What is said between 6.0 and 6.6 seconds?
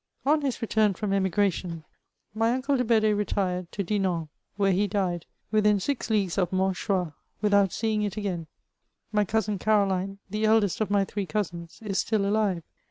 leagues of